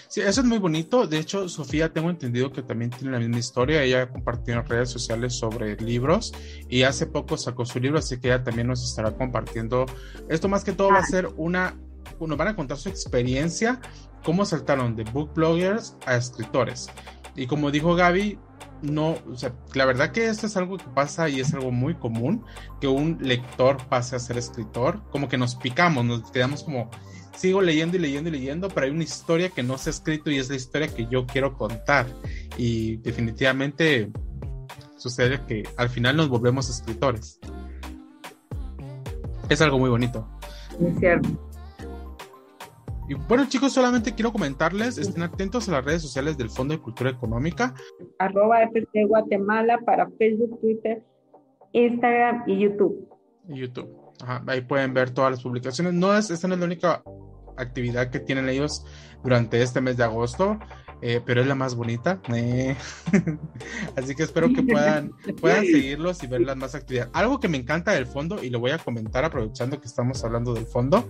Sí, 0.08 0.22
eso 0.22 0.42
es 0.42 0.48
muy 0.48 0.58
bonito. 0.58 1.08
De 1.08 1.18
hecho, 1.18 1.48
Sofía, 1.50 1.92
tengo 1.92 2.10
entendido 2.10 2.52
que 2.52 2.62
también 2.62 2.92
tiene 2.92 3.12
la 3.12 3.20
misma 3.20 3.38
historia. 3.38 3.84
Ella 3.84 4.10
compartió 4.10 4.54
en 4.54 4.66
redes 4.66 4.90
sociales 4.90 5.36
sobre 5.36 5.76
libros 5.78 6.34
y 6.70 6.84
hace 6.84 7.06
poco 7.08 7.38
sacó 7.38 7.66
su 7.66 7.80
libro, 7.80 8.00
así 8.00 8.20
que 8.20 8.28
ella 8.28 8.44
también 8.44 8.68
nos 8.68 8.84
estará 8.84 9.12
compartiendo. 9.12 9.86
Esto 10.30 10.48
más 10.48 10.64
que 10.64 10.74
todo 10.74 10.90
va 10.90 10.98
a 10.98 11.02
ah. 11.02 11.08
ser 11.08 11.30
una, 11.38 11.76
nos 12.20 12.38
van 12.38 12.50
a 12.50 12.56
contar 12.56 12.78
su 12.78 12.90
experiencia, 12.90 13.80
cómo 14.24 14.46
saltaron 14.46 14.96
de 14.96 15.04
book 15.04 15.34
bloggers 15.34 15.96
a 16.06 16.16
escritores. 16.16 16.90
Y 17.36 17.48
como 17.48 17.72
dijo 17.72 17.96
Gaby, 17.96 18.40
no, 18.82 19.18
o 19.32 19.36
sea, 19.36 19.54
la 19.74 19.86
verdad 19.86 20.12
que 20.12 20.28
esto 20.28 20.48
es 20.48 20.58
algo 20.58 20.78
que 20.78 20.86
pasa 20.94 21.30
y 21.30 21.40
es 21.40 21.54
algo 21.54 21.72
muy 21.72 21.96
común, 21.96 22.44
que 22.80 22.88
un 22.88 23.18
lector 23.22 23.78
pase 23.88 24.16
a 24.16 24.20
ser 24.20 24.38
escritor, 24.38 25.02
como 25.12 25.28
que 25.28 25.38
nos 25.38 25.56
picamos, 25.56 26.06
nos 26.06 26.32
quedamos 26.32 26.64
como, 26.64 26.90
sigo 27.36 27.62
leyendo 27.62 27.98
y 27.98 28.00
leyendo 28.00 28.30
y 28.30 28.34
leyendo, 28.34 28.70
pero 28.70 28.86
hay 28.86 28.92
una 28.92 29.04
historia 29.04 29.50
que 29.50 29.64
no 29.64 29.78
se 29.78 29.90
ha 29.90 29.92
escrito 29.92 30.32
y 30.32 30.38
es 30.38 30.50
la 30.50 30.56
historia 30.56 30.88
que 30.88 31.08
yo 31.08 31.26
quiero 31.26 31.58
contar. 31.58 32.08
Y 32.58 32.98
definitivamente 32.98 34.12
sucede 34.98 35.42
que 35.48 35.64
al 35.78 35.90
final 35.90 36.18
nos 36.18 36.30
volvemos 36.30 36.70
escritores. 36.70 37.40
Es 39.50 39.62
algo 39.62 39.78
muy 39.78 39.90
bonito. 39.90 40.28
Es 40.82 40.98
cierto. 41.00 41.45
Y 43.08 43.14
bueno, 43.14 43.46
chicos, 43.48 43.72
solamente 43.72 44.16
quiero 44.16 44.32
comentarles, 44.32 44.98
estén 44.98 45.22
atentos 45.22 45.70
a 45.70 45.74
las 45.74 45.86
redes 45.86 46.02
sociales 46.02 46.38
del 46.38 46.50
Fondo 46.50 46.74
de 46.74 46.82
Cultura 46.82 47.12
Económica. 47.12 47.76
Arroba 48.18 48.64
FC 48.64 49.06
Guatemala 49.06 49.78
para 49.86 50.10
Facebook, 50.18 50.60
Twitter, 50.60 51.04
Instagram 51.74 52.44
y 52.48 52.60
YouTube. 52.60 53.08
Y 53.48 53.60
YouTube. 53.60 53.90
ahí 54.48 54.62
pueden 54.62 54.96
ver 54.96 55.12
todas 55.12 55.32
las 55.32 55.44
publicaciones. 55.44 55.94
No 55.94 56.18
es, 56.18 56.32
esta 56.32 56.48
no 56.48 56.56
es 56.56 56.60
la 56.60 56.66
única 56.66 57.04
actividad 57.58 58.10
que 58.10 58.20
tienen 58.20 58.50
ellos 58.50 58.84
durante 59.24 59.62
este 59.62 59.82
mes 59.82 59.98
de 59.98 60.04
agosto, 60.04 60.60
eh, 61.02 61.22
pero 61.26 61.42
es 61.42 61.48
la 61.48 61.56
más 61.56 61.76
bonita. 61.76 62.22
Eh. 62.34 62.76
Así 63.96 64.16
que 64.16 64.24
espero 64.24 64.52
que 64.54 64.64
puedan, 64.64 65.12
puedan 65.42 65.66
seguirlos 65.66 66.24
y 66.24 66.28
ver 66.28 66.42
las 66.42 66.58
más 66.58 66.76
actividades. 66.76 67.12
Algo 67.14 67.40
que 67.40 67.48
me 67.48 67.58
encanta 67.58 67.92
del 67.92 68.08
fondo, 68.08 68.44
y 68.44 68.50
lo 68.50 68.60
voy 68.60 68.72
a 68.72 68.78
comentar 68.78 69.26
aprovechando 69.26 69.80
que 69.80 69.88
estamos 69.88 70.24
hablando 70.24 70.54
del 70.54 70.66
fondo, 70.66 71.10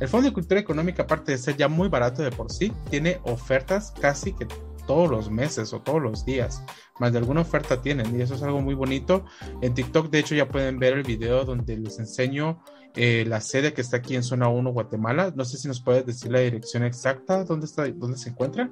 el 0.00 0.08
Fondo 0.08 0.28
de 0.28 0.34
Cultura 0.34 0.60
Económica, 0.60 1.04
aparte 1.04 1.32
de 1.32 1.38
ser 1.38 1.56
ya 1.56 1.68
muy 1.68 1.88
barato 1.88 2.22
de 2.22 2.30
por 2.30 2.50
sí, 2.50 2.72
tiene 2.90 3.20
ofertas 3.24 3.92
casi 4.00 4.32
que 4.32 4.46
todos 4.86 5.08
los 5.08 5.30
meses 5.30 5.72
o 5.72 5.80
todos 5.80 6.02
los 6.02 6.24
días, 6.24 6.64
más 6.98 7.12
de 7.12 7.18
alguna 7.18 7.42
oferta 7.42 7.80
tienen 7.80 8.18
y 8.18 8.22
eso 8.22 8.34
es 8.34 8.42
algo 8.42 8.60
muy 8.60 8.74
bonito. 8.74 9.24
En 9.62 9.72
TikTok, 9.72 10.10
de 10.10 10.18
hecho, 10.18 10.34
ya 10.34 10.48
pueden 10.48 10.78
ver 10.78 10.94
el 10.94 11.04
video 11.04 11.44
donde 11.44 11.76
les 11.76 11.98
enseño 12.00 12.60
eh, 12.96 13.24
la 13.26 13.40
sede 13.40 13.72
que 13.72 13.82
está 13.82 13.98
aquí 13.98 14.16
en 14.16 14.22
Zona 14.22 14.48
1, 14.48 14.72
Guatemala. 14.72 15.32
No 15.36 15.44
sé 15.44 15.58
si 15.58 15.68
nos 15.68 15.80
puedes 15.80 16.04
decir 16.04 16.32
la 16.32 16.40
dirección 16.40 16.82
exacta, 16.82 17.44
dónde, 17.44 17.66
está, 17.66 17.86
dónde 17.88 18.18
se 18.18 18.30
encuentra. 18.30 18.70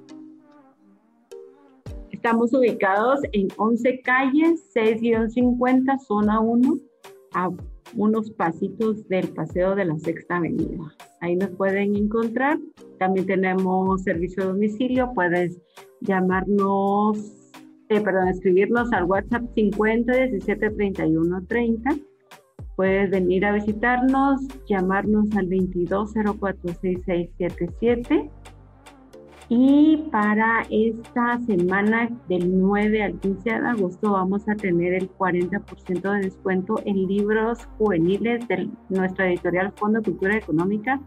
Estamos 2.19 2.53
ubicados 2.53 3.21
en 3.31 3.47
11 3.57 4.01
calles, 4.01 4.75
6-50, 4.75 6.01
zona 6.01 6.41
1, 6.41 6.75
a 7.33 7.49
unos 7.95 8.33
pasitos 8.33 9.07
del 9.07 9.29
Paseo 9.29 9.77
de 9.77 9.85
la 9.85 9.97
Sexta 10.01 10.39
Avenida. 10.39 10.93
Ahí 11.21 11.37
nos 11.37 11.51
pueden 11.51 11.95
encontrar. 11.95 12.59
También 12.99 13.25
tenemos 13.25 14.03
servicio 14.03 14.43
de 14.43 14.49
domicilio. 14.49 15.13
Puedes 15.15 15.61
llamarnos, 16.01 17.19
eh, 17.89 18.01
perdón, 18.01 18.27
escribirnos 18.27 18.93
al 18.93 19.05
WhatsApp 19.05 19.45
50 19.55 20.13
17 20.13 20.71
31 20.71 21.47
30 21.47 21.91
Puedes 22.79 23.11
venir 23.11 23.45
a 23.45 23.51
visitarnos, 23.51 24.41
llamarnos 24.69 25.27
al 25.37 25.49
22046677. 25.49 28.31
Y 29.51 29.97
para 30.13 30.63
esta 30.69 31.39
semana 31.47 32.11
del 32.29 32.61
9 32.61 33.03
al 33.03 33.19
15 33.19 33.49
de 33.49 33.57
agosto 33.57 34.13
vamos 34.13 34.47
a 34.47 34.55
tener 34.55 34.93
el 34.93 35.11
40% 35.11 36.13
de 36.13 36.21
descuento 36.21 36.81
en 36.85 37.07
libros 37.07 37.67
juveniles 37.79 38.47
de 38.47 38.69
nuestra 38.91 39.29
editorial 39.29 39.73
Fondo 39.77 40.03
Cultura 40.03 40.37
Económica 40.37 41.01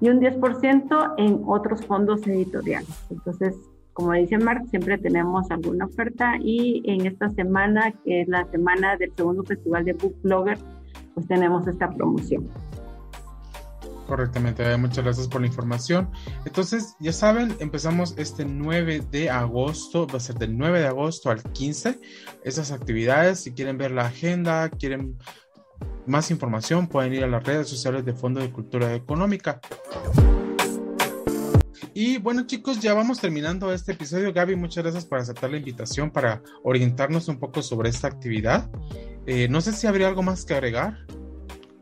y 0.00 0.10
un 0.10 0.20
10% 0.20 1.14
en 1.18 1.42
otros 1.44 1.84
fondos 1.86 2.24
editoriales. 2.28 2.88
Entonces, 3.10 3.56
como 3.94 4.12
dice 4.12 4.38
Mark, 4.38 4.64
siempre 4.70 4.96
tenemos 4.98 5.50
alguna 5.50 5.86
oferta 5.86 6.34
y 6.40 6.82
en 6.84 7.04
esta 7.04 7.30
semana, 7.30 7.92
que 8.04 8.22
es 8.22 8.28
la 8.28 8.48
semana 8.52 8.96
del 8.96 9.12
segundo 9.16 9.42
festival 9.42 9.84
de 9.84 9.94
Book 9.94 10.14
Blogger, 10.22 10.58
pues 11.14 11.26
tenemos 11.26 11.66
esta 11.66 11.90
promoción. 11.90 12.46
Correctamente, 14.08 14.74
muchas 14.78 15.04
gracias 15.04 15.28
por 15.28 15.42
la 15.42 15.48
información. 15.48 16.10
Entonces, 16.46 16.96
ya 16.98 17.12
saben, 17.12 17.54
empezamos 17.60 18.14
este 18.16 18.46
9 18.46 19.02
de 19.10 19.28
agosto, 19.28 20.06
va 20.06 20.16
a 20.16 20.20
ser 20.20 20.36
del 20.36 20.56
9 20.56 20.80
de 20.80 20.86
agosto 20.86 21.30
al 21.30 21.42
15. 21.42 22.00
Esas 22.42 22.72
actividades, 22.72 23.40
si 23.40 23.52
quieren 23.52 23.76
ver 23.76 23.90
la 23.90 24.06
agenda, 24.06 24.70
quieren 24.70 25.18
más 26.06 26.30
información, 26.30 26.88
pueden 26.88 27.12
ir 27.12 27.22
a 27.22 27.26
las 27.26 27.44
redes 27.44 27.68
sociales 27.68 28.02
de 28.06 28.14
Fondo 28.14 28.40
de 28.40 28.50
Cultura 28.50 28.94
Económica. 28.94 29.60
Y 31.92 32.16
bueno 32.16 32.46
chicos, 32.46 32.80
ya 32.80 32.94
vamos 32.94 33.20
terminando 33.20 33.74
este 33.74 33.92
episodio. 33.92 34.32
Gaby, 34.32 34.56
muchas 34.56 34.84
gracias 34.84 35.04
por 35.04 35.18
aceptar 35.18 35.50
la 35.50 35.58
invitación 35.58 36.10
para 36.10 36.42
orientarnos 36.64 37.28
un 37.28 37.38
poco 37.38 37.60
sobre 37.60 37.90
esta 37.90 38.08
actividad. 38.08 38.70
Eh, 39.26 39.48
no 39.50 39.60
sé 39.60 39.72
si 39.72 39.86
habría 39.86 40.08
algo 40.08 40.22
más 40.22 40.46
que 40.46 40.54
agregar, 40.54 40.96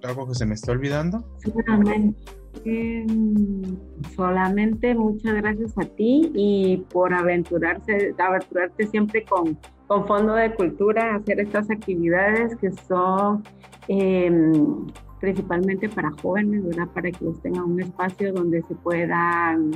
algo 0.03 0.27
que 0.27 0.35
se 0.35 0.47
me 0.47 0.55
está 0.55 0.73
olvidando. 0.73 1.25
Solamente, 1.39 2.17
em, 2.65 3.77
solamente 4.15 4.95
muchas 4.95 5.35
gracias 5.35 5.77
a 5.79 5.85
ti 5.85 6.31
y 6.35 6.85
por 6.93 7.15
aventurarse, 7.15 8.15
aventurarte 8.19 8.87
siempre 8.87 9.25
con, 9.25 9.59
con 9.87 10.07
Fondo 10.07 10.35
de 10.35 10.55
Cultura, 10.55 11.17
hacer 11.17 11.41
estas 11.41 11.71
actividades 11.71 12.57
que 12.57 12.71
son 12.73 13.43
em, 13.89 14.87
principalmente 15.21 15.89
para 15.89 16.11
jóvenes, 16.23 16.65
¿verdad? 16.65 16.89
Para 16.95 17.11
que 17.11 17.25
los 17.25 17.41
tengan 17.41 17.65
un 17.65 17.81
espacio 17.81 18.33
donde 18.33 18.63
se 18.63 18.75
puedan 18.75 19.73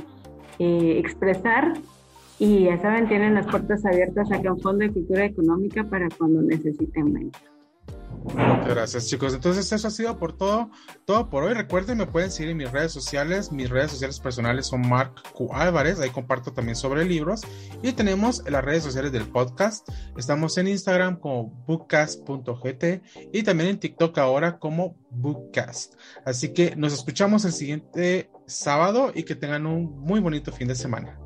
eh, 0.59 0.97
expresar 0.99 1.73
y 2.39 2.63
ya 2.63 2.81
saben, 2.81 3.07
tienen 3.07 3.35
las 3.35 3.45
puertas 3.45 3.85
abiertas 3.85 4.31
aquí 4.31 4.47
en 4.47 4.59
Fondo 4.59 4.83
de 4.83 4.91
Cultura 4.91 5.25
Económica 5.25 5.83
para 5.83 6.07
cuando 6.17 6.41
necesiten 6.41 7.13
mentor. 7.13 7.50
Muchas 8.23 8.67
gracias, 8.67 9.07
chicos. 9.07 9.33
Entonces, 9.33 9.71
eso 9.71 9.87
ha 9.87 9.91
sido 9.91 10.17
por 10.17 10.37
todo, 10.37 10.69
todo 11.05 11.29
por 11.29 11.43
hoy. 11.43 11.53
Recuerden, 11.53 11.97
me 11.97 12.05
pueden 12.05 12.31
seguir 12.31 12.51
en 12.51 12.57
mis 12.57 12.71
redes 12.71 12.91
sociales. 12.91 13.51
Mis 13.51 13.69
redes 13.69 13.91
sociales 13.91 14.19
personales 14.19 14.67
son 14.67 14.87
Mark 14.87 15.15
Q. 15.33 15.49
Álvarez. 15.53 15.99
Ahí 15.99 16.09
comparto 16.09 16.53
también 16.53 16.75
sobre 16.75 17.05
libros. 17.05 17.41
Y 17.81 17.93
tenemos 17.93 18.43
las 18.49 18.63
redes 18.63 18.83
sociales 18.83 19.11
del 19.11 19.25
podcast. 19.25 19.87
Estamos 20.17 20.57
en 20.57 20.67
Instagram 20.67 21.19
como 21.19 21.49
bookcast.gt 21.67 22.83
y 23.33 23.43
también 23.43 23.71
en 23.71 23.79
TikTok 23.79 24.17
ahora 24.19 24.59
como 24.59 24.95
Bookcast. 25.09 25.95
Así 26.25 26.53
que 26.53 26.75
nos 26.75 26.93
escuchamos 26.93 27.43
el 27.45 27.53
siguiente 27.53 28.29
sábado 28.45 29.11
y 29.13 29.23
que 29.23 29.35
tengan 29.35 29.65
un 29.65 29.99
muy 29.99 30.19
bonito 30.19 30.51
fin 30.51 30.67
de 30.67 30.75
semana. 30.75 31.17